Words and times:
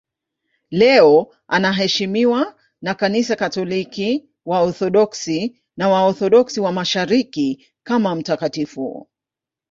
Leo 0.71 1.35
anaheshimiwa 1.47 2.55
na 2.81 2.93
Kanisa 2.95 3.35
Katoliki, 3.35 4.29
Waorthodoksi 4.45 5.61
na 5.77 5.89
Waorthodoksi 5.89 6.59
wa 6.59 6.71
Mashariki 6.71 7.67
kama 7.83 8.15
mtakatifu. 8.15 9.09